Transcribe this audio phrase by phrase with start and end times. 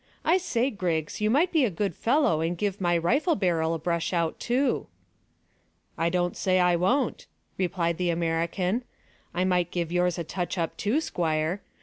[0.25, 3.77] I say, Griggs, you might be a good fellow and give my rifle barrel a
[3.77, 4.87] brush out too."
[5.95, 8.83] "I don't say I won't," replied the American.
[9.35, 11.61] "I might give yours a touch up too, squire.